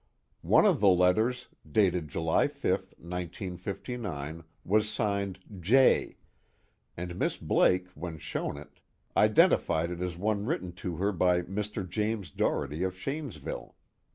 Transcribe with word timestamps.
One 0.41 0.65
of 0.65 0.79
the 0.79 0.87
letters, 0.89 1.45
dated 1.71 2.07
July 2.07 2.47
5, 2.47 2.63
1959, 2.97 4.43
was 4.65 4.89
signed 4.89 5.39
'J', 5.59 6.17
and 6.97 7.19
Miss 7.19 7.37
Blake, 7.37 7.85
when 7.93 8.17
shown 8.17 8.57
it, 8.57 8.79
identified 9.15 9.91
it 9.91 10.01
as 10.01 10.17
one 10.17 10.47
written 10.47 10.71
to 10.71 10.95
her 10.95 11.11
by 11.11 11.43
Mr. 11.43 11.87
James 11.87 12.31
Doherty 12.31 12.81
of 12.81 12.95
Shanesville. 12.95 13.75